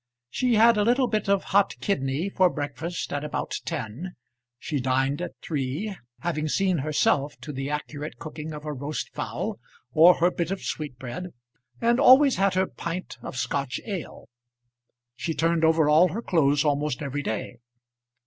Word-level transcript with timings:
She 0.31 0.55
had 0.55 0.77
a 0.77 0.83
little 0.83 1.05
bit 1.05 1.29
of 1.29 1.43
hot 1.43 1.75
kidney 1.79 2.27
for 2.27 2.49
breakfast 2.49 3.13
at 3.13 3.23
about 3.23 3.59
ten; 3.65 4.15
she 4.57 4.79
dined 4.79 5.21
at 5.21 5.39
three, 5.43 5.95
having 6.21 6.49
seen 6.49 6.79
herself 6.79 7.39
to 7.41 7.51
the 7.53 7.69
accurate 7.69 8.17
cooking 8.17 8.51
of 8.51 8.63
her 8.63 8.73
roast 8.73 9.13
fowl, 9.13 9.59
or 9.91 10.15
her 10.15 10.31
bit 10.31 10.49
of 10.49 10.63
sweetbread, 10.63 11.35
and 11.79 11.99
always 11.99 12.37
had 12.37 12.55
her 12.55 12.65
pint 12.65 13.19
of 13.21 13.37
Scotch 13.37 13.79
ale. 13.85 14.27
She 15.15 15.35
turned 15.35 15.63
over 15.63 15.87
all 15.87 16.07
her 16.07 16.23
clothes 16.23 16.65
almost 16.65 17.03
every 17.03 17.21
day. 17.21 17.57